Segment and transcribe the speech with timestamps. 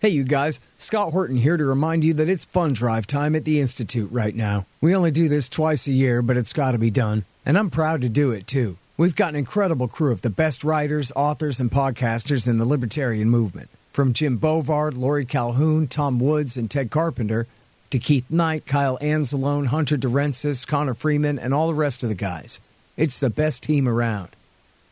[0.00, 3.44] Hey, you guys, Scott Horton here to remind you that it's fund drive time at
[3.44, 4.64] the Institute right now.
[4.80, 7.24] We only do this twice a year, but it's got to be done.
[7.44, 8.78] And I'm proud to do it too.
[8.96, 13.28] We've got an incredible crew of the best writers, authors, and podcasters in the libertarian
[13.28, 13.70] movement.
[13.92, 17.48] From Jim Bovard, Laurie Calhoun, Tom Woods, and Ted Carpenter,
[17.90, 22.14] to Keith Knight, Kyle Anzalone, Hunter DeRensis, Connor Freeman, and all the rest of the
[22.14, 22.60] guys.
[22.96, 24.28] It's the best team around.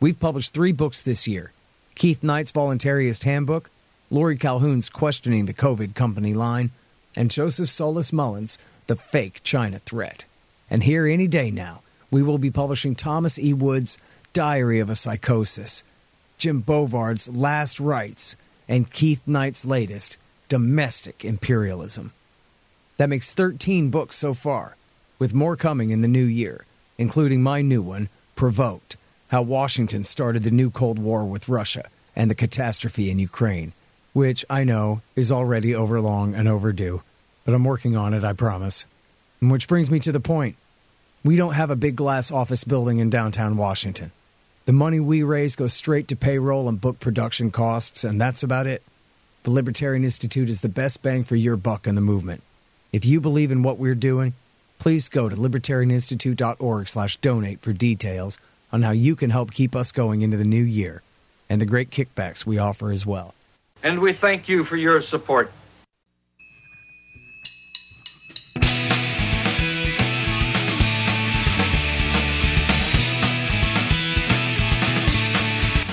[0.01, 1.53] We've published three books this year
[1.95, 3.71] Keith Knight's Voluntarist Handbook,
[4.09, 6.71] Laurie Calhoun's Questioning the COVID Company Line,
[7.17, 10.27] and Joseph Solis Mullen's The Fake China Threat.
[10.71, 13.53] And here any day now, we will be publishing Thomas E.
[13.53, 13.99] Wood's
[14.33, 15.83] Diary of a Psychosis,
[16.39, 18.37] Jim Bovard's Last Rights,
[18.69, 22.13] and Keith Knight's latest, Domestic Imperialism.
[22.99, 24.77] That makes 13 books so far,
[25.19, 26.65] with more coming in the new year,
[26.97, 28.97] including my new one, Provoked
[29.33, 33.73] How Washington Started the New Cold War with Russia and the Catastrophe in Ukraine
[34.17, 37.03] which I know is already overlong and overdue,
[37.45, 38.87] but I'm working on it, I promise.
[39.43, 40.57] And which brings me to the point.
[41.23, 44.13] We don't have a big glass office building in downtown Washington.
[44.65, 48.67] The money we raise goes straight to payroll and book production costs, and that's about
[48.67, 48.83] it.
[49.43, 52.43] The Libertarian Institute is the best bang for your buck in the movement.
[52.93, 54.33] If you believe in what we're doing,
[54.79, 58.39] please go to libertarianinstitute.org/donate for details
[58.73, 61.03] on how you can help keep us going into the new year
[61.51, 63.35] and the great kickbacks we offer as well
[63.83, 65.53] and we thank you for your support.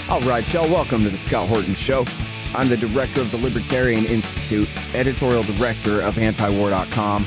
[0.09, 2.05] All right, y'all, welcome to the Scott Horton Show.
[2.53, 7.25] I'm the director of the Libertarian Institute, editorial director of antiwar.com,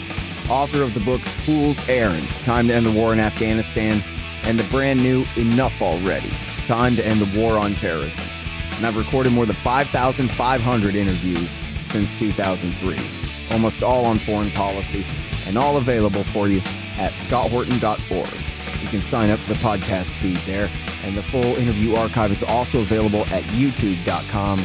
[0.48, 4.00] author of the book Fool's Errand Time to End the War in Afghanistan,
[4.44, 6.30] and the brand new Enough Already
[6.66, 8.35] Time to End the War on Terrorism
[8.76, 11.50] and I've recorded more than 5,500 interviews
[11.90, 15.04] since 2003, almost all on foreign policy,
[15.46, 16.58] and all available for you
[16.98, 18.82] at scotthorton.org.
[18.82, 20.68] You can sign up for the podcast feed there,
[21.04, 24.60] and the full interview archive is also available at youtube.com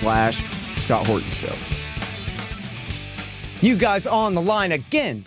[0.00, 0.42] slash
[0.76, 1.54] Scott Horton Show.
[3.60, 5.24] You guys on the line again.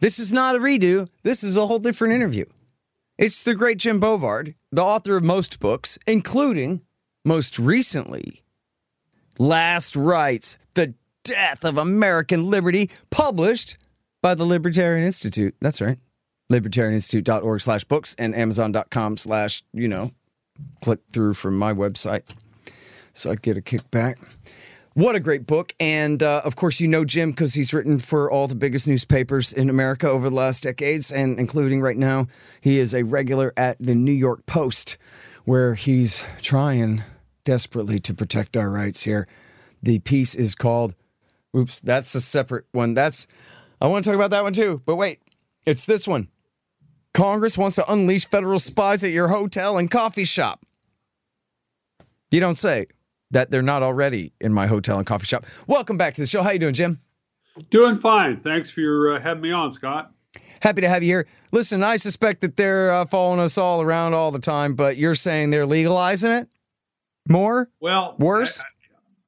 [0.00, 1.08] This is not a redo.
[1.22, 2.44] This is a whole different interview.
[3.18, 6.82] It's the great Jim Bovard, the author of most books, including
[7.26, 8.44] most recently,
[9.38, 10.94] Last Rights, The
[11.24, 13.76] Death of American Liberty, published
[14.22, 15.54] by the Libertarian Institute.
[15.60, 15.98] That's right.
[16.50, 20.12] Libertarianinstitute.org slash books and Amazon.com slash, you know,
[20.82, 22.32] click through from my website.
[23.12, 24.24] So I get a kickback.
[24.94, 25.74] What a great book.
[25.80, 29.52] And uh, of course, you know Jim because he's written for all the biggest newspapers
[29.52, 32.28] in America over the last decades, and including right now,
[32.60, 34.96] he is a regular at the New York Post,
[35.44, 37.02] where he's trying
[37.46, 39.26] desperately to protect our rights here.
[39.82, 40.94] The piece is called,
[41.56, 42.92] oops, that's a separate one.
[42.92, 43.26] That's,
[43.80, 44.82] I want to talk about that one too.
[44.84, 45.20] But wait,
[45.64, 46.28] it's this one.
[47.14, 50.66] Congress wants to unleash federal spies at your hotel and coffee shop.
[52.30, 52.88] You don't say
[53.30, 55.46] that they're not already in my hotel and coffee shop.
[55.66, 56.42] Welcome back to the show.
[56.42, 57.00] How you doing, Jim?
[57.70, 58.40] Doing fine.
[58.40, 60.12] Thanks for your, uh, having me on, Scott.
[60.60, 61.26] Happy to have you here.
[61.52, 65.14] Listen, I suspect that they're uh, following us all around all the time, but you're
[65.14, 66.48] saying they're legalizing it?
[67.28, 67.70] More?
[67.80, 68.62] Well, worse?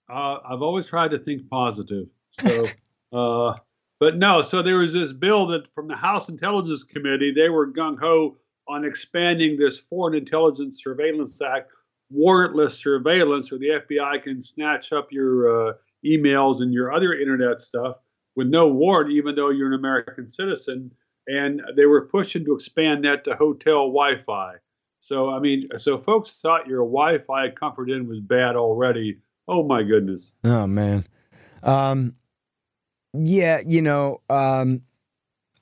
[0.09, 2.09] I, uh, I've always tried to think positive.
[2.33, 2.67] So,
[3.13, 3.57] uh,
[4.01, 4.43] but no.
[4.43, 8.37] So there was this bill that from the House Intelligence Committee, they were gung ho
[8.69, 11.71] on expanding this Foreign Intelligence Surveillance Act,
[12.15, 15.73] warrantless surveillance, where the FBI can snatch up your uh,
[16.05, 17.97] emails and your other internet stuff
[18.37, 20.93] with no warrant, even though you're an American citizen.
[21.27, 24.55] And they were pushing to expand that to hotel Wi-Fi.
[25.01, 29.19] So I mean, so folks thought your Wi-Fi Comfort Inn was bad already.
[29.47, 30.33] Oh my goodness.
[30.45, 31.07] Oh man.
[31.63, 32.15] Um,
[33.15, 34.83] yeah, you know, um,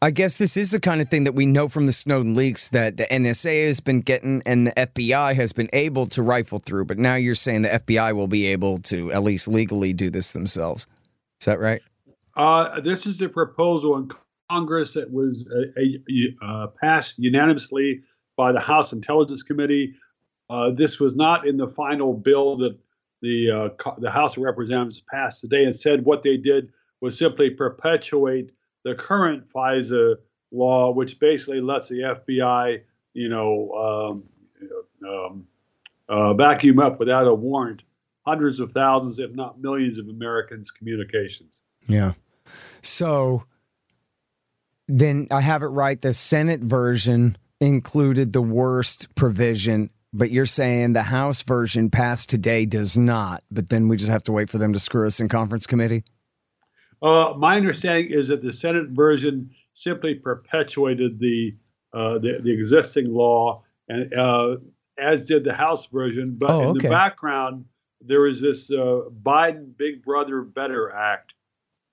[0.03, 2.69] I guess this is the kind of thing that we know from the Snowden leaks
[2.69, 6.85] that the NSA has been getting and the FBI has been able to rifle through.
[6.85, 10.33] But now you're saying the FBI will be able to at least legally do this
[10.33, 10.87] themselves.
[11.41, 11.81] Is that right?
[12.35, 14.11] Uh, this is the proposal in
[14.51, 15.49] Congress that was
[15.79, 18.03] a, uh, passed unanimously
[18.37, 19.95] by the House Intelligence Committee.
[20.49, 22.79] Uh, this was not in the final bill that
[23.23, 25.65] the uh, the House of Representatives passed today.
[25.65, 28.53] and said what they did was simply perpetuate
[28.85, 30.17] the current FISA
[30.53, 32.83] law, which basically lets the FBI,
[33.15, 34.23] you know,
[35.03, 35.47] um, um,
[36.09, 37.83] uh, vacuum up without a warrant
[38.25, 41.63] hundreds of thousands, if not millions, of Americans' communications.
[41.89, 42.13] Yeah.
[42.83, 43.45] So
[44.89, 46.01] then I have it right.
[46.01, 52.65] The Senate version included the worst provision but you're saying the House version passed today
[52.65, 55.29] does not, but then we just have to wait for them to screw us in
[55.29, 56.05] conference committee?
[57.03, 61.55] Uh, my understanding is that the Senate version simply perpetuated the
[61.93, 64.57] uh, the, the, existing law, and uh,
[64.99, 66.37] as did the House version.
[66.39, 67.67] But oh, in the background,
[68.01, 71.35] there was this uh, Biden Big Brother Better Act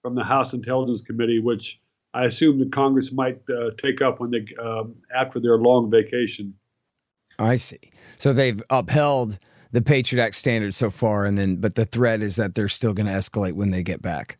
[0.02, 1.80] from the House Intelligence Committee, which
[2.14, 6.54] I assume the Congress might uh, take up when they um, after their long vacation.
[7.40, 7.78] I see.
[8.18, 9.40] So they've upheld
[9.72, 12.94] the Patriot Act standards so far, and then but the threat is that they're still
[12.94, 14.38] going to escalate when they get back.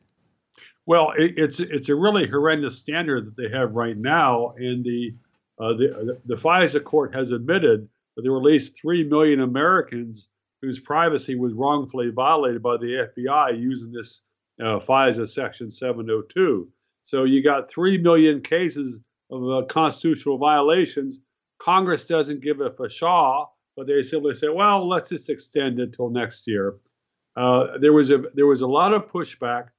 [0.86, 5.16] Well, it, it's it's a really horrendous standard that they have right now, and the
[5.60, 9.40] uh, the, the, the FISA court has admitted that there were at least three million
[9.40, 10.28] Americans
[10.62, 14.22] whose privacy was wrongfully violated by the FBI using this
[14.62, 16.70] uh, FISA Section 702.
[17.04, 21.20] So you got 3 million cases of uh, constitutional violations.
[21.60, 25.94] Congress doesn't give it a fashaw, but they simply say, well, let's just extend it
[25.94, 26.78] till next year.
[27.36, 29.70] Uh, there was a there was a lot of pushback.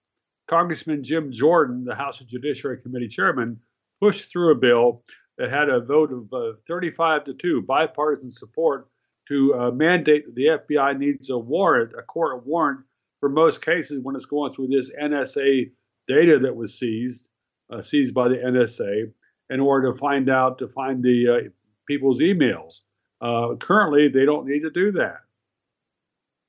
[0.49, 3.61] Congressman Jim Jordan, the House Judiciary Committee chairman,
[4.01, 5.03] pushed through a bill
[5.39, 8.89] that had a vote of uh, 35 to 2, bipartisan support
[9.29, 12.81] to uh, mandate that the FBI needs a warrant, a court warrant
[13.21, 15.71] for most cases when it's going through this NSA
[16.07, 17.31] data that was seized,
[17.71, 19.13] uh, seized by the NSA,
[19.51, 21.49] in order to find out to find the uh,
[21.87, 22.81] people's emails.
[23.21, 25.19] Uh, currently, they don't need to do that.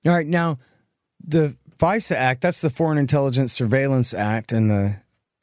[0.05, 0.59] All right, now
[1.23, 4.97] the FISA Act, that's the Foreign Intelligence Surveillance Act, and the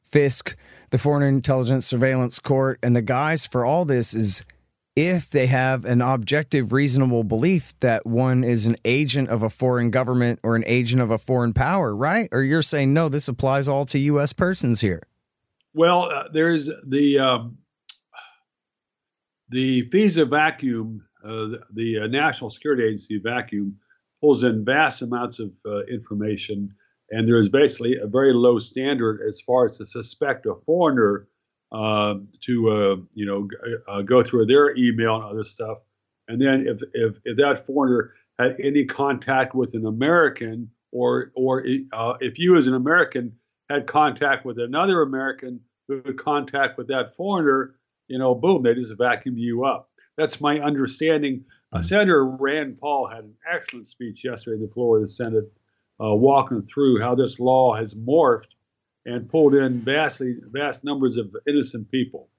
[0.09, 0.55] FISC,
[0.89, 4.45] the Foreign Intelligence Surveillance Court, and the guys for all this is
[4.95, 9.89] if they have an objective, reasonable belief that one is an agent of a foreign
[9.89, 12.29] government or an agent of a foreign power, right?
[12.31, 14.33] Or you're saying, no, this applies all to U.S.
[14.33, 15.01] persons here?
[15.73, 17.57] Well, uh, there's the um,
[19.49, 23.77] the FISA vacuum, uh, the, the uh, National Security Agency vacuum,
[24.21, 26.73] pulls in vast amounts of uh, information,
[27.09, 31.27] and there is basically a very low standard as far as to suspect a foreigner
[31.73, 33.47] uh, to uh, you know
[33.87, 35.79] uh, go through their email and other stuff.
[36.27, 41.65] And then if, if, if that foreigner had any contact with an American, or or
[41.91, 43.33] uh, if you as an American
[43.69, 47.75] had contact with another American who had contact with that foreigner,
[48.07, 49.89] you know, boom, they just vacuum you up.
[50.17, 51.43] That's my understanding.
[51.71, 51.83] Uh, hmm.
[51.83, 55.57] Senator Rand Paul had an excellent speech yesterday in the floor of the Senate,
[56.03, 58.55] uh, walking through how this law has morphed
[59.05, 62.29] and pulled in vastly vast numbers of innocent people.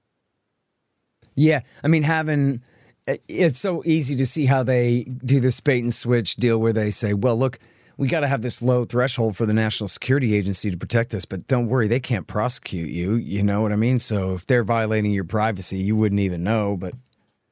[1.34, 2.62] Yeah, I mean, having
[3.28, 6.90] it's so easy to see how they do this bait and switch deal where they
[6.90, 7.58] say, "Well, look."
[7.96, 11.24] We got to have this low threshold for the National Security Agency to protect us,
[11.24, 13.14] but don't worry, they can't prosecute you.
[13.14, 14.00] You know what I mean?
[14.00, 16.76] So if they're violating your privacy, you wouldn't even know.
[16.76, 16.94] But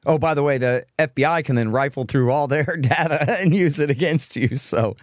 [0.05, 3.79] oh, by the way, the FBI can then rifle through all their data and use
[3.79, 4.55] it against you.
[4.55, 4.97] So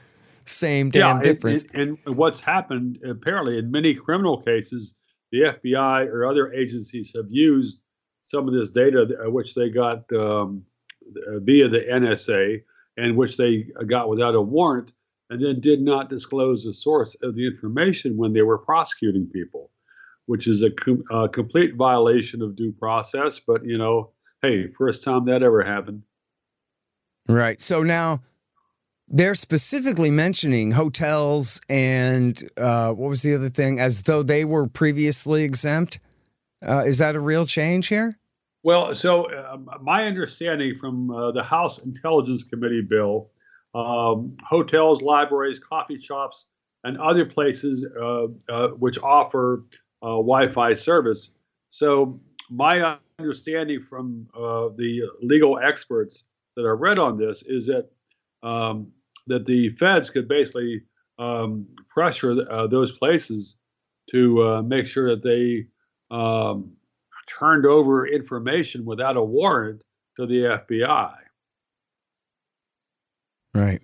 [0.45, 1.65] same damn yeah, difference.
[1.75, 4.95] And, and, what's happened apparently in many criminal cases,
[5.33, 7.81] the FBI or other agencies have used
[8.23, 10.65] some of this data, uh, which they got um,
[11.43, 12.63] via the NSA
[12.97, 14.93] and which they got without a warrant,
[15.31, 19.71] and then did not disclose the source of the information when they were prosecuting people,
[20.27, 23.41] which is a, com- a complete violation of due process.
[23.41, 24.11] But you know,
[24.43, 26.03] hey, first time that ever happened.
[27.29, 27.63] Right.
[27.63, 28.23] So now
[29.11, 34.69] they're specifically mentioning hotels and uh, what was the other thing as though they were
[34.69, 35.99] previously exempt.
[36.67, 38.12] Uh, is that a real change here?
[38.62, 43.31] Well, so uh, my understanding from uh, the House Intelligence Committee bill,
[43.75, 46.47] um, hotels, libraries, coffee shops,
[46.85, 49.64] and other places uh, uh, which offer
[50.02, 51.33] Wi-Fi service.
[51.69, 56.25] So my understanding from the legal experts
[56.57, 57.90] that I read on this is that
[58.43, 58.93] um,
[59.31, 60.83] that the feds could basically
[61.19, 63.59] um, pressure uh, those places
[64.11, 65.67] to uh, make sure that they
[66.15, 66.73] um,
[67.39, 69.85] turned over information without a warrant
[70.17, 71.15] to the FBI.
[73.55, 73.81] Right.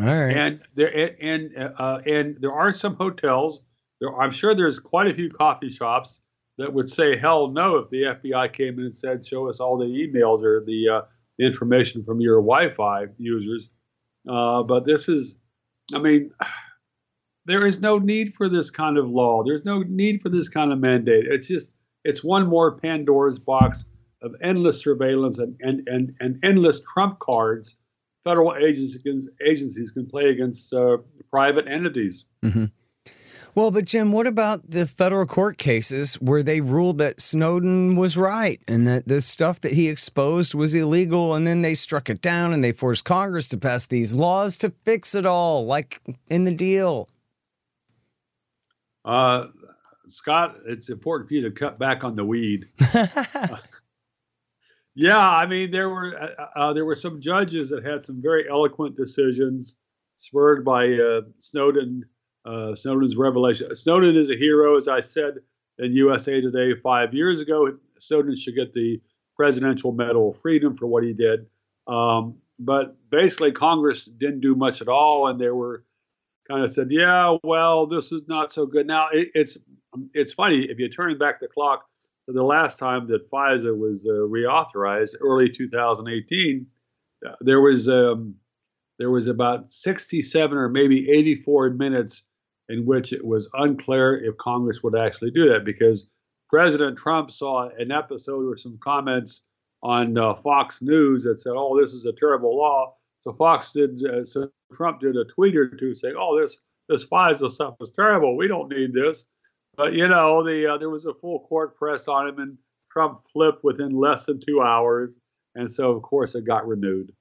[0.00, 0.36] All right.
[0.36, 3.60] And there and uh, and there are some hotels.
[4.00, 6.20] There, I'm sure there's quite a few coffee shops
[6.58, 9.78] that would say hell no if the FBI came in and said, "Show us all
[9.78, 11.00] the emails or the, uh,
[11.38, 13.70] the information from your Wi-Fi users."
[14.28, 15.38] Uh, but this is,
[15.94, 16.30] I mean,
[17.46, 19.42] there is no need for this kind of law.
[19.44, 21.26] There's no need for this kind of mandate.
[21.28, 23.86] It's just, it's one more Pandora's box
[24.22, 27.76] of endless surveillance and, and, and, and endless trump cards
[28.24, 30.96] federal agencies, agencies can play against uh,
[31.30, 32.24] private entities.
[32.42, 32.64] Mm-hmm.
[33.56, 38.16] Well, but Jim, what about the federal court cases where they ruled that Snowden was
[38.16, 42.20] right and that the stuff that he exposed was illegal and then they struck it
[42.20, 46.42] down and they forced Congress to pass these laws to fix it all, like in
[46.42, 47.08] the deal?
[49.04, 49.46] Uh,
[50.08, 52.68] Scott, it's important for you to cut back on the weed.
[54.96, 58.50] yeah, I mean there were uh, uh, there were some judges that had some very
[58.50, 59.76] eloquent decisions
[60.16, 62.04] spurred by uh, Snowden
[62.44, 63.74] uh, Snowden's revelation.
[63.74, 65.38] Snowden is a hero, as I said
[65.78, 67.76] in USA Today five years ago.
[67.98, 69.00] Snowden should get the
[69.36, 71.46] Presidential Medal of Freedom for what he did.
[71.86, 75.84] Um, but basically, Congress didn't do much at all, and they were
[76.48, 79.58] kind of said, "Yeah, well, this is not so good." Now it, it's
[80.12, 81.86] it's funny if you turn back the clock
[82.26, 86.66] to the last time that FISA was uh, reauthorized, early 2018.
[87.26, 88.36] Uh, there was um,
[88.98, 92.24] there was about 67 or maybe 84 minutes
[92.68, 96.08] in which it was unclear if Congress would actually do that because
[96.48, 99.42] President Trump saw an episode or some comments
[99.82, 104.02] on uh, Fox News that said, "Oh, this is a terrible law." So Fox did,
[104.04, 107.92] uh, so Trump did a tweet or two saying, "Oh, this this FISA stuff is
[107.94, 108.36] terrible.
[108.36, 109.26] We don't need this."
[109.76, 112.58] But you know, the uh, there was a full court press on him, and
[112.90, 115.18] Trump flipped within less than two hours,
[115.54, 117.12] and so of course it got renewed.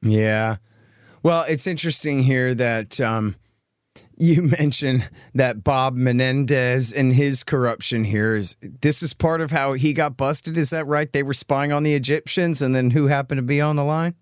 [0.00, 0.56] Yeah,
[1.22, 3.00] well, it's interesting here that.
[3.00, 3.34] Um,
[4.16, 9.72] you mentioned that Bob Menendez and his corruption here is this is part of how
[9.72, 10.58] he got busted.
[10.58, 11.12] Is that right?
[11.12, 14.14] They were spying on the Egyptians, and then who happened to be on the line?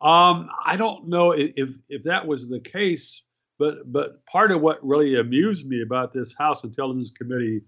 [0.00, 3.22] Um, I don't know if if that was the case,
[3.58, 7.62] but but part of what really amused me about this House Intelligence Committee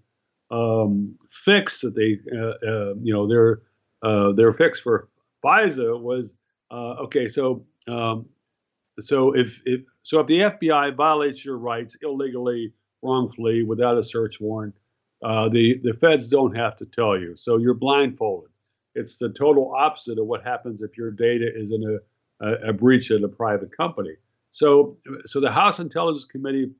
[0.49, 3.61] um, fix that they uh, uh, you know their
[4.03, 5.09] uh, their fix for
[5.43, 6.35] FISA was
[6.71, 7.27] uh, okay.
[7.27, 8.27] So um,
[9.03, 14.39] so if, if so, if the FBI violates your rights illegally, wrongfully, without a search
[14.39, 14.75] warrant,
[15.23, 17.35] uh, the the feds don't have to tell you.
[17.35, 18.49] So you're blindfolded.
[18.95, 21.99] It's the total opposite of what happens if your data is in
[22.41, 24.15] a, a, a breach at a private company.
[24.51, 26.71] So so the House Intelligence Committee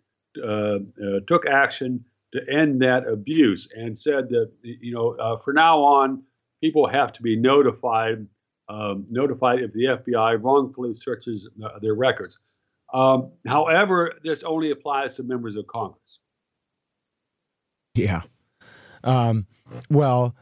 [0.43, 0.79] uh, uh,
[1.27, 6.23] took action to end that abuse and said that you know uh, for now on
[6.61, 8.25] people have to be notified
[8.71, 12.39] um, notified if the FBI wrongfully searches uh, their records.
[12.93, 16.19] Um, however, this only applies to members of Congress.
[17.95, 18.21] Yeah.
[19.03, 19.45] Um,
[19.89, 20.35] well,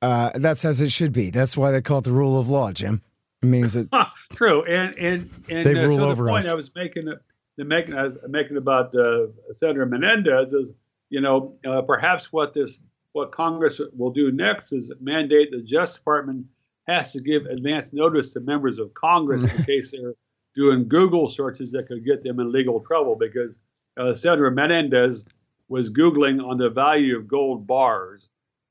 [0.00, 1.30] uh, that's as it should be.
[1.30, 3.02] That's why they call it the rule of law, Jim.
[3.42, 3.88] It means that
[4.32, 4.62] true.
[4.64, 6.50] And and and they uh, rule so over the point us.
[6.50, 7.12] I was making,
[7.56, 10.74] the making I was making about uh, Senator Menendez is,
[11.10, 12.80] you know, uh, perhaps what this
[13.12, 16.46] what Congress will do next is mandate the Justice Department
[16.90, 20.14] has to give advance notice to members of Congress in case they're
[20.54, 23.60] doing Google searches that could get them in legal trouble because
[23.96, 25.24] uh, Senator Menendez
[25.68, 28.28] was Googling on the value of gold bars.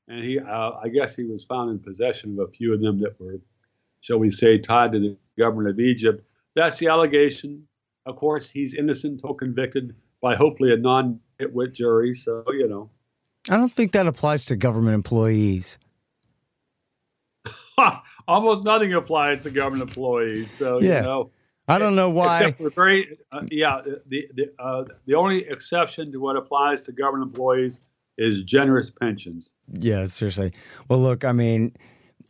[0.08, 3.00] And he, uh, I guess he was found in possession of a few of them
[3.00, 3.40] that were,
[4.00, 6.24] shall we say, tied to the government of Egypt.
[6.54, 7.66] That's the allegation.
[8.06, 12.14] Of course, he's innocent until convicted by hopefully a non nitwit jury.
[12.14, 12.90] So, you know.
[13.48, 15.78] I don't think that applies to government employees.
[18.28, 20.50] almost nothing applies to government employees.
[20.50, 20.96] So Yeah.
[20.96, 21.30] you know,
[21.68, 22.38] I don't know why.
[22.38, 26.92] except for very uh, yeah, the the uh, the only exception to what applies to
[26.92, 27.80] government employees
[28.18, 29.54] is generous pensions.
[29.72, 30.52] Yeah, seriously.
[30.88, 31.74] Well, look, I mean,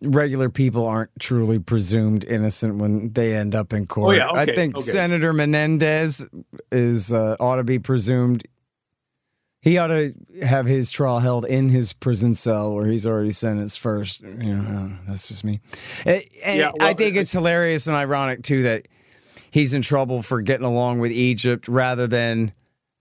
[0.02, 4.16] regular people aren't truly presumed innocent when they end up in court.
[4.16, 4.82] yeah, I think okay.
[4.84, 6.26] Senator Menendez
[6.70, 8.44] is uh, ought to be presumed.
[9.62, 13.78] He ought to have his trial held in his prison cell where he's already sentenced
[13.78, 14.22] first.
[14.22, 15.60] You know, uh, that's just me.
[16.06, 18.88] And, and Yeah, I think it's hilarious and ironic too that
[19.50, 22.52] he's in trouble for getting along with Egypt rather than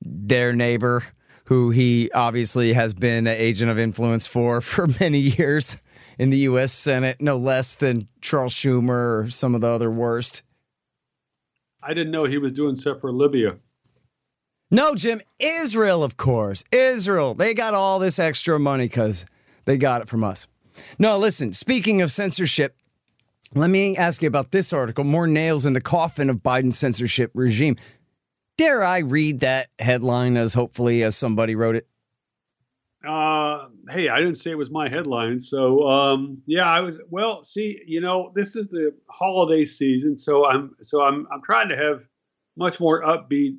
[0.01, 1.03] their neighbor,
[1.45, 5.77] who he obviously has been an agent of influence for for many years
[6.17, 6.73] in the U.S.
[6.73, 10.43] Senate, no less than Charles Schumer or some of the other worst.
[11.81, 13.57] I didn't know he was doing stuff for Libya.
[14.71, 16.63] No, Jim, Israel, of course.
[16.71, 17.33] Israel.
[17.33, 19.25] They got all this extra money because
[19.65, 20.47] they got it from us.
[20.99, 22.75] No, listen, speaking of censorship,
[23.55, 27.31] let me ask you about this article More nails in the coffin of Biden's censorship
[27.33, 27.77] regime.
[28.57, 31.87] Dare I read that headline as hopefully as somebody wrote it?
[33.07, 35.39] Uh, hey, I didn't say it was my headline.
[35.39, 36.99] So, um, yeah, I was.
[37.09, 41.69] Well, see, you know, this is the holiday season, so I'm so I'm I'm trying
[41.69, 42.05] to have
[42.57, 43.55] much more upbeat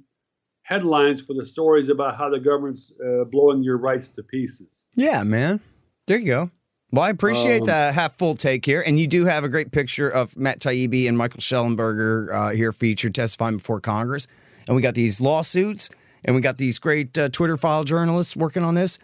[0.71, 4.87] headlines for the stories about how the government's uh, blowing your rights to pieces.
[4.95, 5.61] Yeah, man.
[6.07, 6.51] There you go.
[6.93, 8.83] Well, I appreciate Um, the half full take here.
[8.87, 12.73] And you do have a great picture of Matt Taibbi and Michael Shellenberger uh, here
[12.73, 14.27] featured testifying before Congress.
[14.67, 15.91] And we got these lawsuits.
[16.25, 18.99] and we got these great uh, Twitter file journalists working on this,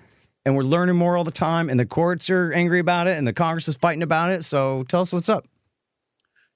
[0.44, 1.70] and we're learning more all the time.
[1.70, 4.44] And the courts are angry about it, and the Congress is fighting about it.
[4.44, 5.46] So tell us what's up.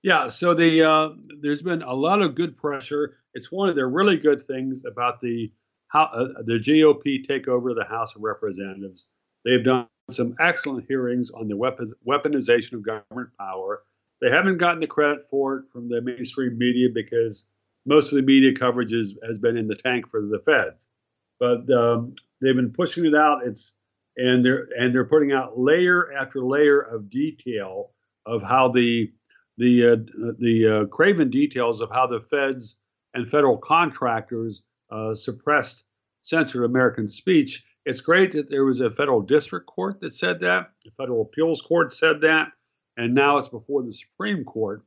[0.03, 3.19] Yeah, so the uh, there's been a lot of good pressure.
[3.35, 5.53] It's one of the really good things about the
[5.89, 9.09] how uh, the GOP takeover of the House of Representatives.
[9.45, 13.83] They've done some excellent hearings on the weaponization of government power.
[14.21, 17.47] They haven't gotten the credit for it from the mainstream media because
[17.87, 20.91] most of the media coverage is, has been in the tank for the feds.
[21.39, 23.47] But um, they've been pushing it out.
[23.47, 23.75] It's
[24.17, 27.91] and they're and they're putting out layer after layer of detail
[28.27, 29.11] of how the
[29.61, 29.97] the uh,
[30.39, 32.79] the uh, craven details of how the feds
[33.15, 35.85] and federal contractors uh, suppressed
[36.23, 37.65] censored American speech.
[37.85, 41.61] It's great that there was a federal district court that said that, the federal appeals
[41.61, 42.49] court said that,
[42.97, 44.83] and now it's before the Supreme Court.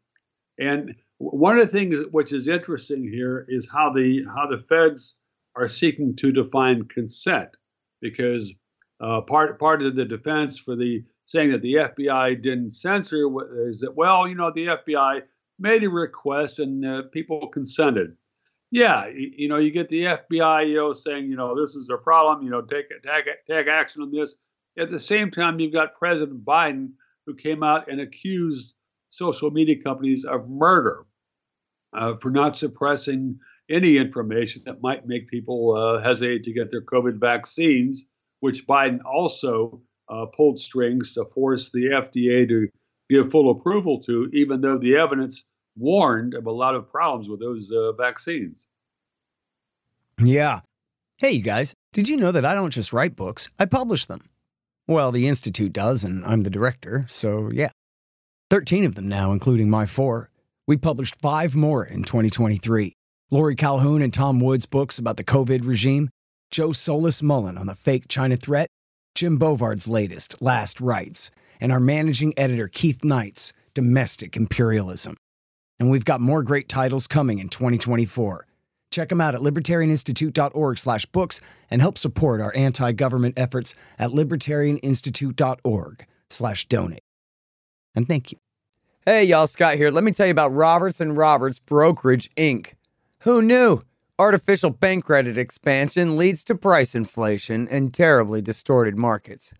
[0.59, 5.19] And one of the things which is interesting here is how the how the feds
[5.55, 7.57] are seeking to define consent,
[8.01, 8.51] because
[8.99, 11.03] uh, part part of the defense for the
[11.33, 13.27] saying that the FBI didn't censor
[13.67, 15.23] is that well, you know, the FBI
[15.57, 18.15] made a request and uh, people consented.
[18.69, 21.89] Yeah, you, you, know, you get the FBI, you know, saying, you know, this is
[21.91, 24.35] a problem, you know, take take take action on this.
[24.77, 26.89] At the same time, you've got President Biden
[27.25, 28.75] who came out and accused
[29.09, 31.05] social media companies of murder
[31.93, 33.39] uh, for not suppressing
[33.71, 38.05] any information that might make people uh, hesitate to get their COVID vaccines,
[38.39, 42.67] which Biden also uh, pulled strings to force the FDA to
[43.09, 45.45] give full approval to, even though the evidence
[45.75, 48.67] warned of a lot of problems with those uh, vaccines.
[50.19, 50.61] Yeah.
[51.17, 54.29] Hey, you guys, did you know that I don't just write books, I publish them?
[54.87, 57.69] Well, the Institute does, and I'm the director, so yeah.
[58.49, 60.29] 13 of them now, including my four.
[60.67, 62.93] We published five more in 2023.
[63.31, 66.09] Laurie Calhoun and Tom Woods' books about the COVID regime,
[66.51, 68.67] Joe Solis Mullen on the fake China threat,
[69.15, 71.29] Jim Bovard's latest, Last Rights,
[71.61, 75.17] and our managing editor, Keith Knight's Domestic Imperialism.
[75.79, 78.47] And we've got more great titles coming in 2024.
[78.91, 86.05] Check them out at libertarianinstitute.org slash books and help support our anti-government efforts at libertarianinstitute.org
[86.29, 87.03] slash donate.
[87.95, 88.37] And thank you.
[89.05, 89.89] Hey, y'all, Scott here.
[89.89, 92.73] Let me tell you about Roberts Roberts Brokerage, Inc.
[93.19, 93.81] Who knew?
[94.19, 99.55] Artificial bank credit expansion leads to price inflation and terribly distorted markets.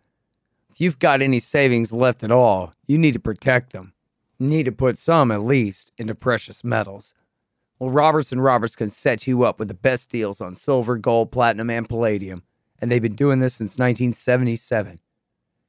[0.69, 3.93] If you've got any savings left at all, you need to protect them.
[4.37, 7.15] You need to put some, at least, into precious metals.
[7.79, 11.31] Well, Roberts and Roberts can set you up with the best deals on silver, gold,
[11.31, 12.43] platinum, and palladium,
[12.79, 14.99] and they've been doing this since 1977.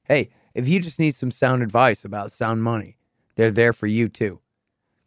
[0.03, 2.99] Hey, if you just need some sound advice about sound money,
[3.37, 4.41] they're there for you too.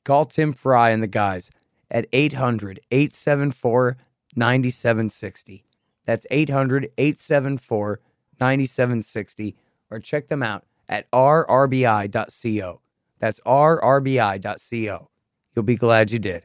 [0.04, 1.52] Call Tim Fry and the guys
[1.92, 3.98] at 800 874
[4.36, 5.66] 9760.
[6.06, 8.00] That's 800 874
[8.40, 9.56] 9760,
[9.90, 12.82] or check them out at rrbi.co.
[13.20, 15.10] That's rrbi.co.
[15.56, 16.44] You'll be glad you did.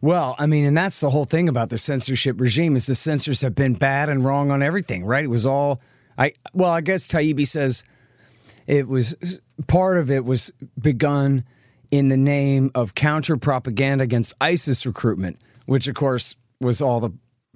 [0.00, 3.40] Well, I mean, and that's the whole thing about the censorship regime is the censors
[3.40, 5.24] have been bad and wrong on everything, right?
[5.24, 5.80] It was all
[6.18, 7.84] I well, I guess Taibbi says
[8.66, 11.44] it was part of it was begun
[11.92, 17.10] in the name of counter propaganda against ISIS recruitment, which of course was all the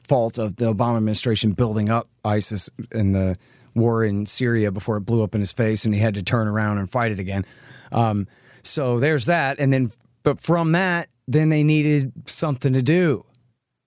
[0.07, 3.37] fault of the Obama administration building up ISIS in the
[3.75, 6.46] war in Syria before it blew up in his face and he had to turn
[6.46, 7.44] around and fight it again.
[7.90, 8.29] Um,
[8.62, 9.59] so there's that.
[9.59, 9.90] And then,
[10.22, 13.25] but from that, then they needed something to do.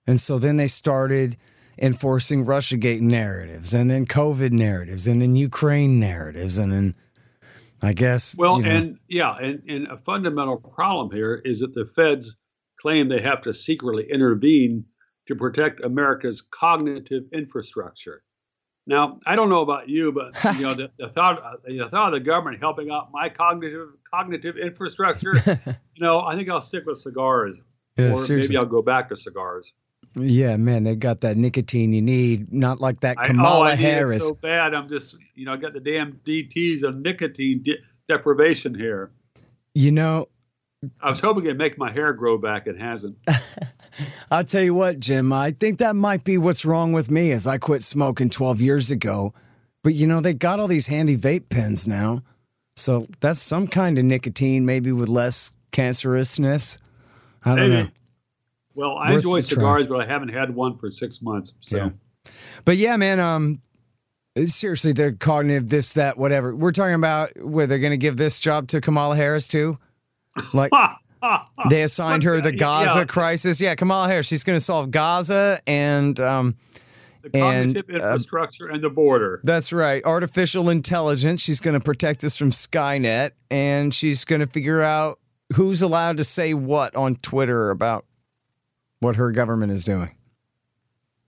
[0.06, 1.36] And so then they started
[1.78, 6.94] enforcing Russiagate narratives and then COVID narratives and then Ukraine narratives and then
[7.82, 8.36] I guess.
[8.36, 8.70] Well, you know.
[8.70, 12.36] and yeah, and, and a fundamental problem here is that the feds
[12.78, 14.84] claim they have to secretly intervene
[15.28, 18.22] to protect America's cognitive infrastructure.
[18.86, 22.12] Now, I don't know about you, but you know the, the thought the thought of
[22.12, 25.34] the government helping out my cognitive cognitive infrastructure,
[25.94, 27.60] you know, I think I'll stick with cigars,
[27.96, 28.54] yeah, or seriously.
[28.54, 29.72] maybe I'll go back to cigars.
[30.16, 33.72] Yeah, man, they got that nicotine you need, not like that oh, Kamala I, oh,
[33.72, 34.26] I Harris.
[34.26, 38.74] so bad, I'm just, you know, I got the damn DTs of nicotine de- deprivation
[38.74, 39.12] here.
[39.74, 40.26] You know,
[41.00, 42.66] I was hoping it'd make my hair grow back.
[42.66, 43.16] It hasn't.
[44.30, 45.32] I'll tell you what, Jim.
[45.32, 48.90] I think that might be what's wrong with me, as I quit smoking 12 years
[48.90, 49.34] ago.
[49.82, 52.22] But you know, they got all these handy vape pens now,
[52.76, 56.78] so that's some kind of nicotine, maybe with less cancerousness.
[57.44, 57.82] I don't maybe.
[57.84, 57.90] know.
[58.80, 59.98] Well, I Worth enjoy cigars, try.
[59.98, 61.54] but I haven't had one for six months.
[61.60, 61.90] So, yeah.
[62.64, 63.20] but yeah, man.
[63.20, 63.60] Um,
[64.46, 66.56] seriously, the cognitive, this, that, whatever.
[66.56, 69.78] We're talking about where they're going to give this job to Kamala Harris too.
[70.54, 70.72] Like,
[71.68, 73.04] they assigned her the Gaza yeah.
[73.04, 73.60] crisis.
[73.60, 74.26] Yeah, Kamala Harris.
[74.26, 76.56] She's going to solve Gaza and um,
[77.22, 79.42] the and, cognitive uh, infrastructure and the border.
[79.44, 80.02] That's right.
[80.06, 81.42] Artificial intelligence.
[81.42, 85.18] She's going to protect us from Skynet, and she's going to figure out
[85.54, 88.06] who's allowed to say what on Twitter about
[89.00, 90.14] what her government is doing.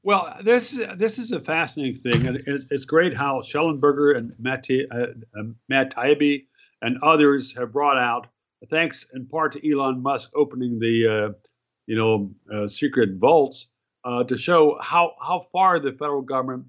[0.04, 4.66] Well, this this is a fascinating thing, and it's, it's great how Shellenberger and Matt,
[4.90, 5.06] uh,
[5.38, 6.46] um, Matt Taibbi
[6.80, 8.26] and others have brought out,
[8.68, 11.32] thanks in part to Elon Musk opening the, uh,
[11.86, 13.68] you know, uh, secret vaults
[14.04, 16.64] uh, to show how how far the federal government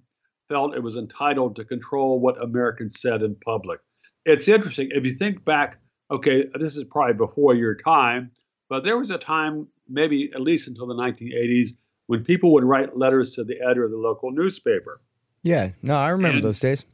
[0.48, 3.80] felt it was entitled to control what Americans said in public.
[4.26, 5.80] It's interesting if you think back.
[6.12, 8.30] Okay, this is probably before your time,
[8.70, 11.70] but there was a time, maybe at least until the 1980s,
[12.08, 15.02] when people would write letters to the editor of the local newspaper.
[15.44, 16.86] Yeah, no, I remember And- those days.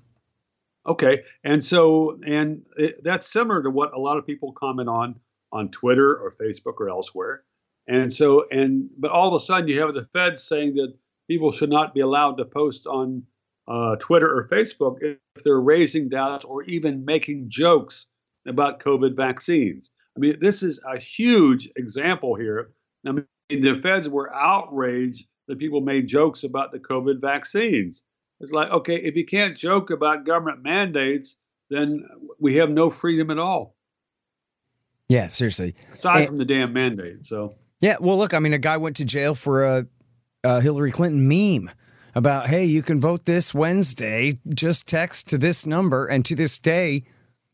[0.87, 5.19] Okay, and so and it, that's similar to what a lot of people comment on
[5.51, 7.43] on Twitter or Facebook or elsewhere.
[7.87, 10.93] And so and but all of a sudden you have the Fed saying that
[11.27, 13.23] people should not be allowed to post on
[13.67, 18.07] uh, Twitter or Facebook if they're raising doubts or even making jokes
[18.47, 19.91] about COVID vaccines.
[20.19, 22.71] I mean, this is a huge example here.
[23.07, 28.03] I mean, the feds were outraged that people made jokes about the COVID vaccines.
[28.41, 31.37] It's like, okay, if you can't joke about government mandates,
[31.69, 32.03] then
[32.39, 33.75] we have no freedom at all,
[35.07, 35.73] Yeah, seriously.
[35.93, 37.25] aside And- from the damn mandate.
[37.25, 39.87] So, Yeah, well, look, I mean, a guy went to jail for a,
[40.43, 41.71] a Hillary Clinton meme
[42.13, 44.35] about, hey, you can vote this Wednesday.
[44.53, 46.05] Just text to this number.
[46.07, 47.03] And to this day,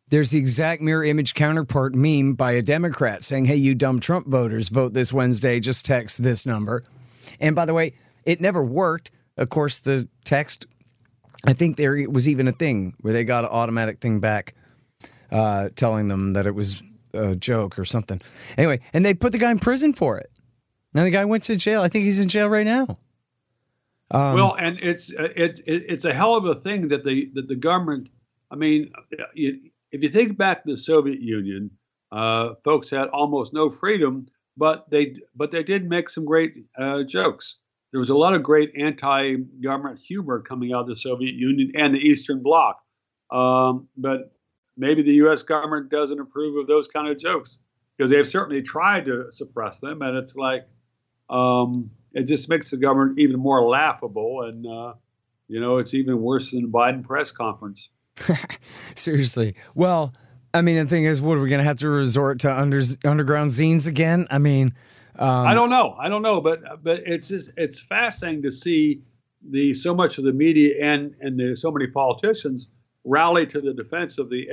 [0.10, 4.28] there's the exact mirror image counterpart meme by a Democrat saying, hey, you dumb Trump
[4.28, 5.60] voters, vote this Wednesday.
[5.60, 6.84] Just text this number.
[7.40, 9.12] And by the way, it never worked.
[9.38, 10.68] Of course, the text,
[11.48, 14.54] I think there was even a thing where they got an automatic thing back
[15.32, 18.22] uh, telling them that it was a joke or something.
[18.58, 20.30] Anyway, and they put the guy in prison for it.
[20.94, 21.82] Now the guy went to jail.
[21.82, 22.98] I think he's in jail right now.
[24.12, 27.30] Um, well, and it's uh, it, it it's a hell of a thing that the
[27.34, 28.10] that the government.
[28.52, 28.92] I mean,
[29.34, 29.60] you,
[29.96, 31.72] if you think back to the Soviet Union,
[32.12, 34.28] uh, folks had almost no freedom,
[34.58, 37.60] but they but they did make some great uh, jokes.
[37.92, 41.96] There was a lot of great anti-government humor coming out of the Soviet Union and
[41.96, 42.78] the Eastern Bloc.
[43.32, 44.34] Um, but
[44.76, 45.44] maybe the U.S.
[45.44, 47.60] government doesn't approve of those kind of jokes
[47.98, 50.68] because they've certainly tried to suppress them, and it's like
[51.30, 54.94] um, it just makes the government even more laughable, and uh,
[55.48, 57.90] you know it's even worse than the Biden press conference.
[58.96, 59.56] seriously.
[59.74, 60.14] Well,
[60.54, 62.82] I mean, the thing is, what are we going to have to resort to under,
[63.04, 64.26] underground zines again?
[64.32, 64.74] I mean,
[65.18, 69.02] um, I don't know, I don't know, but but it's just it's fascinating to see
[69.50, 72.68] the so much of the media and and the, so many politicians
[73.06, 74.48] rally to the defense of the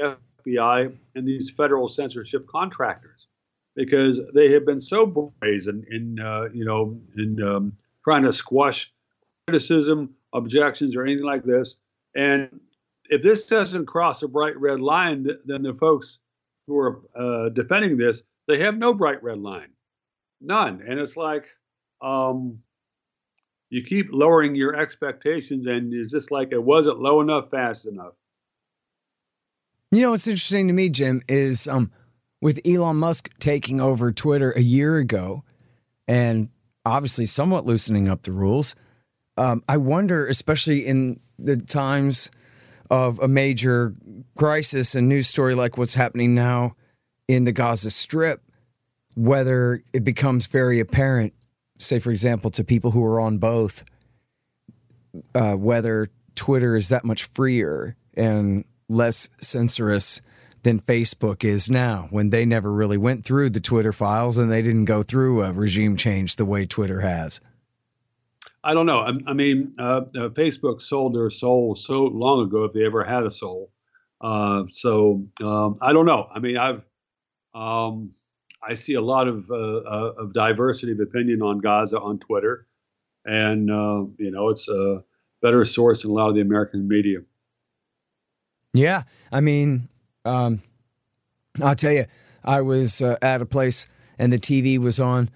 [0.46, 3.27] FBI and these federal censorship contractors
[3.75, 5.07] because they have been so
[5.40, 7.72] brazen in uh, you know in um,
[8.05, 8.92] trying to squash
[9.46, 11.81] criticism, objections, or anything like this.
[12.14, 12.61] And
[13.12, 16.20] if this doesn't cross a bright red line, then the folks
[16.66, 19.68] who are uh, defending this they have no bright red line,
[20.40, 20.83] none.
[20.87, 21.46] And it's like
[22.01, 22.59] um,
[23.68, 28.14] you keep lowering your expectations, and it's just like it wasn't low enough, fast enough.
[29.90, 31.92] You know what's interesting to me, Jim, is um,
[32.40, 35.44] with Elon Musk taking over Twitter a year ago,
[36.09, 36.48] and
[36.87, 38.75] obviously somewhat loosening up the rules.
[39.37, 42.31] Um, I wonder, especially in the times
[42.92, 43.94] of a major
[44.37, 46.76] crisis and news story like what's happening now
[47.26, 48.42] in the Gaza Strip,
[49.14, 51.33] whether it becomes very apparent,
[51.78, 53.83] say, for example, to people who are on both,
[55.35, 60.20] uh, whether Twitter is that much freer and less censorious
[60.62, 64.61] than Facebook is now, when they never really went through the Twitter files and they
[64.61, 67.40] didn't go through a regime change the way Twitter has.
[68.64, 69.01] I don't know.
[69.01, 73.05] I, I mean, uh, uh, Facebook sold their soul so long ago, if they ever
[73.05, 73.70] had a soul.
[74.20, 76.29] Uh, so um, I don't know.
[76.33, 76.83] I mean, I've
[77.55, 78.12] um,
[78.62, 82.66] I see a lot of uh, uh, of diversity of opinion on Gaza on Twitter,
[83.25, 85.03] and uh, you know, it's a
[85.42, 87.18] better source than a lot of the American media.
[88.72, 89.88] Yeah, I mean,
[90.25, 90.61] um,
[91.61, 92.05] I'll tell you,
[92.44, 93.87] I was at a place
[94.18, 95.31] and the TV was on,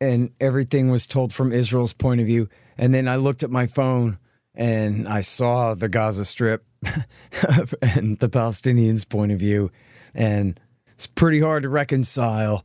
[0.00, 2.48] and everything was told from Israel's point of view.
[2.78, 4.18] And then I looked at my phone
[4.54, 9.70] and I saw the Gaza Strip and the Palestinians' point of view,
[10.14, 10.58] and
[10.88, 12.64] it's pretty hard to reconcile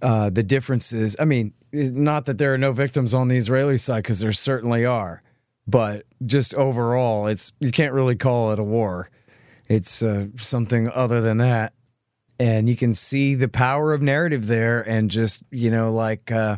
[0.00, 1.16] uh, the differences.
[1.18, 4.86] I mean, not that there are no victims on the Israeli side, because there certainly
[4.86, 5.22] are,
[5.66, 9.10] but just overall, it's you can't really call it a war.
[9.68, 11.74] It's uh, something other than that.
[12.40, 16.56] and you can see the power of narrative there and just you know like uh,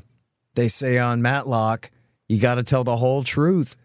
[0.54, 1.90] they say on matlock
[2.32, 3.76] you got to tell the whole truth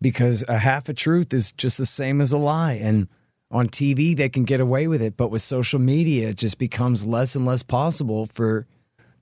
[0.00, 2.78] because a half a truth is just the same as a lie.
[2.82, 3.08] And
[3.50, 5.16] on tv they can get away with it.
[5.16, 8.66] But with social media it just becomes less and less possible for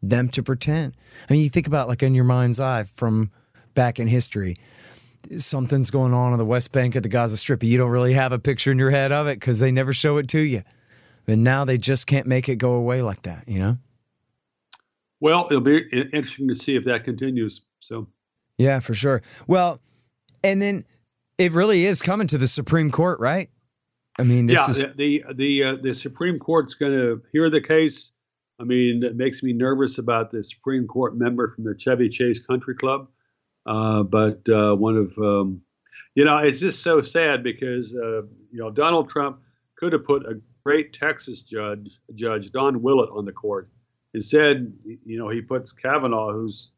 [0.00, 0.94] them to pretend.
[1.28, 3.30] I mean you think about like in your mind's eye from
[3.74, 4.56] back in history
[5.38, 7.62] something's going on on the west bank of the gaza strip.
[7.62, 10.18] You don't really have a picture in your head of it because they never show
[10.18, 10.62] it to you.
[11.26, 13.78] And now they just can't make it go away like that, you know?
[15.20, 17.62] Well, it'll be interesting to see if that continues.
[17.78, 18.08] So,
[18.62, 19.22] yeah, for sure.
[19.46, 19.80] Well,
[20.44, 20.84] and then
[21.38, 23.48] it really is coming to the Supreme Court, right?
[24.18, 24.82] I mean, yeah, is...
[24.82, 28.12] the the the, uh, the Supreme Court's going to hear the case.
[28.60, 32.44] I mean, it makes me nervous about the Supreme Court member from the Chevy Chase
[32.44, 33.08] Country Club.
[33.66, 35.62] Uh, but uh, one of, um,
[36.14, 38.22] you know, it's just so sad because, uh,
[38.52, 39.40] you know, Donald Trump
[39.76, 43.68] could have put a great Texas judge, Judge Don Willett, on the court.
[44.14, 46.70] Instead, you know, he puts Kavanaugh, who's,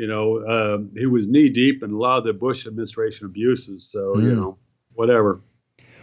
[0.00, 3.86] you know, um, he was knee deep in a lot of the Bush administration abuses.
[3.86, 4.22] So, mm.
[4.22, 4.40] you hmm.
[4.40, 4.58] know,
[4.94, 5.42] whatever.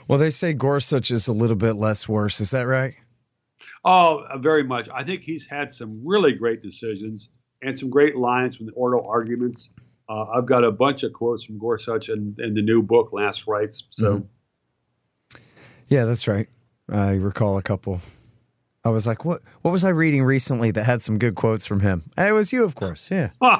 [0.07, 2.39] Well, they say Gorsuch is a little bit less worse.
[2.39, 2.93] Is that right?
[3.83, 4.87] Oh, uh, very much.
[4.93, 7.29] I think he's had some really great decisions
[7.63, 9.73] and some great lines from the oral arguments.
[10.07, 13.47] Uh, I've got a bunch of quotes from Gorsuch in, in the new book, Last
[13.47, 13.85] Rights.
[13.89, 15.37] So, mm-hmm.
[15.87, 16.47] yeah, that's right.
[16.87, 17.99] I recall a couple.
[18.87, 19.41] I was like, what?
[19.63, 22.03] What was I reading recently that had some good quotes from him?
[22.15, 23.11] And it was you, of course.
[23.11, 23.31] Yeah.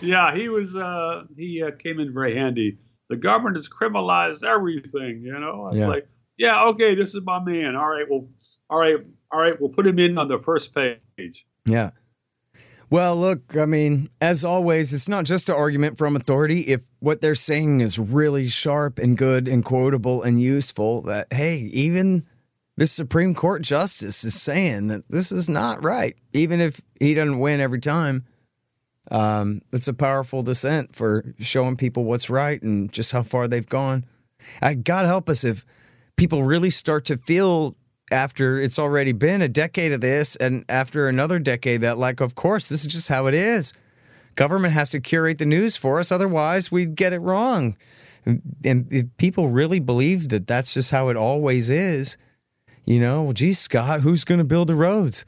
[0.00, 0.76] yeah, he was.
[0.76, 2.78] Uh, he uh, came in very handy.
[3.10, 5.22] The government has criminalized everything.
[5.22, 5.88] You know, I was yeah.
[5.88, 7.74] like, yeah, okay, this is my man.
[7.74, 8.28] All right, well,
[8.70, 8.96] all right,
[9.32, 11.46] all right, we'll put him in on the first page.
[11.66, 11.90] Yeah.
[12.90, 16.60] Well, look, I mean, as always, it's not just an argument from authority.
[16.60, 21.56] If what they're saying is really sharp and good and quotable and useful, that, hey,
[21.72, 22.24] even
[22.76, 27.38] this Supreme Court justice is saying that this is not right, even if he doesn't
[27.38, 28.24] win every time.
[29.10, 33.66] Um, it's a powerful dissent for showing people what's right and just how far they've
[33.66, 34.06] gone.
[34.62, 35.64] I, God help us if
[36.16, 37.76] people really start to feel
[38.10, 42.34] after it's already been a decade of this and after another decade that like of
[42.34, 43.72] course this is just how it is
[44.34, 47.76] government has to curate the news for us otherwise we'd get it wrong
[48.26, 52.18] and if people really believe that that's just how it always is
[52.84, 55.24] you know well geez scott who's going to build the roads?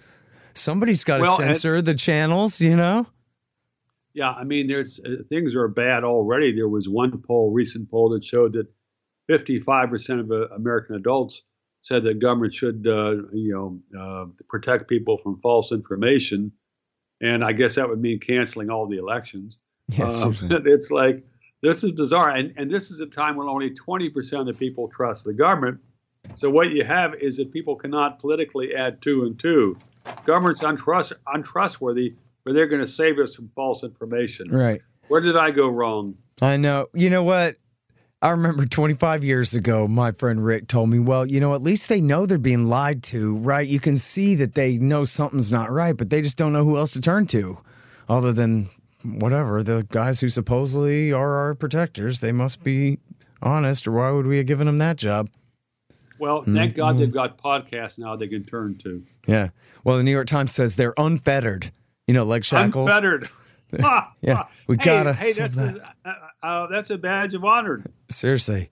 [0.54, 3.06] Somebody's got to well, censor the channels you know?
[4.14, 6.54] Yeah i mean there's uh, things are bad already.
[6.54, 8.66] There was one poll recent poll that showed that
[9.30, 11.42] 55% of uh, american adults
[11.86, 16.50] said that government should, uh, you know, uh, protect people from false information,
[17.20, 19.60] and I guess that would mean canceling all the elections.
[19.96, 21.24] Yes, um, it's like
[21.62, 24.88] this is bizarre, and and this is a time when only 20% of the people
[24.88, 25.78] trust the government.
[26.34, 29.76] So what you have is that people cannot politically add two and two.
[30.24, 34.50] Government's untrust untrustworthy, but they're going to save us from false information.
[34.50, 34.80] Right.
[35.08, 36.16] Where did I go wrong?
[36.42, 36.86] I know.
[36.92, 37.56] You know what?
[38.22, 41.88] I remember 25 years ago, my friend Rick told me, well, you know, at least
[41.88, 43.66] they know they're being lied to, right?
[43.66, 46.76] You can see that they know something's not right, but they just don't know who
[46.76, 47.58] else to turn to
[48.08, 48.68] other than
[49.04, 52.20] whatever, the guys who supposedly are our protectors.
[52.20, 52.98] They must be
[53.42, 55.28] honest, or why would we have given them that job?
[56.18, 56.83] Well, thank mm-hmm.
[56.83, 59.02] God they've got podcasts now they can turn to.
[59.26, 59.50] Yeah.
[59.85, 61.70] Well, the New York Times says they're unfettered,
[62.07, 62.87] you know, like shackles.
[62.87, 63.29] Unfettered.
[64.22, 65.12] yeah, we gotta.
[65.12, 65.76] Hey, that's that.
[66.05, 67.85] a, uh, uh, that's a badge of honor.
[68.09, 68.70] Seriously,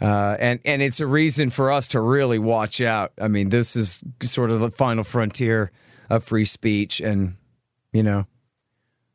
[0.00, 3.12] uh, and and it's a reason for us to really watch out.
[3.20, 5.72] I mean, this is sort of the final frontier
[6.10, 7.36] of free speech, and
[7.92, 8.26] you know,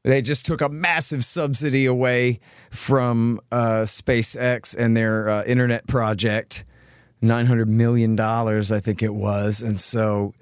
[0.04, 2.40] they just took a massive subsidy away
[2.70, 6.66] from uh, SpaceX and their uh, internet project,
[7.22, 10.34] nine hundred million dollars, I think it was, and so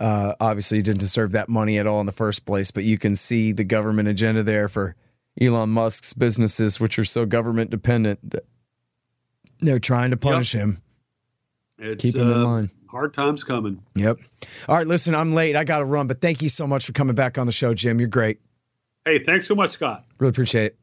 [0.00, 2.98] uh, obviously, you didn't deserve that money at all in the first place, but you
[2.98, 4.94] can see the government agenda there for
[5.40, 8.30] Elon Musk's businesses, which are so government dependent.
[8.30, 8.44] That
[9.60, 10.64] they're trying to punish yep.
[10.64, 10.78] him.
[11.78, 12.70] It's, Keep him uh, in line.
[12.88, 13.82] Hard times coming.
[13.96, 14.18] Yep.
[14.68, 15.56] All right, listen, I'm late.
[15.56, 17.74] I got to run, but thank you so much for coming back on the show,
[17.74, 17.98] Jim.
[17.98, 18.40] You're great.
[19.04, 20.04] Hey, thanks so much, Scott.
[20.18, 20.78] Really appreciate it.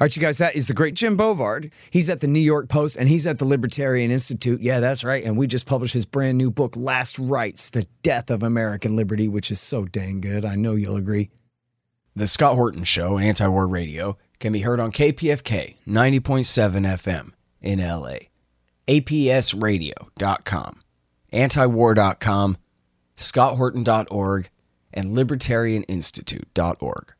[0.00, 1.70] All right, you guys, that is the great Jim Bovard.
[1.90, 4.62] He's at the New York Post and he's at the Libertarian Institute.
[4.62, 5.22] Yeah, that's right.
[5.22, 9.28] And we just published his brand new book, Last Rights The Death of American Liberty,
[9.28, 10.46] which is so dang good.
[10.46, 11.28] I know you'll agree.
[12.16, 17.80] The Scott Horton Show, Anti War Radio, can be heard on KPFK 90.7 FM in
[17.80, 18.20] LA,
[18.88, 20.80] APSradio.com,
[21.30, 22.56] antiwar.com,
[23.18, 24.48] scotthorton.org,
[24.94, 27.12] and libertarianinstitute.org.